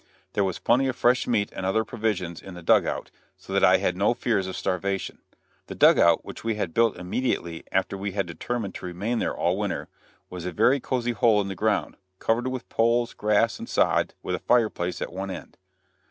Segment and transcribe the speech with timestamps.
[0.33, 3.63] There was plenty of fresh meat and other provisions in the "dug out," so that
[3.63, 5.19] I had no fears of starvation.
[5.67, 9.59] The "dugout," which we had built immediately after we had determined to remain there all
[9.59, 9.89] winter,
[10.27, 14.33] was a very cosy hole in the ground, covered with poles, grass and sod, with
[14.33, 15.55] a fireplace in one end.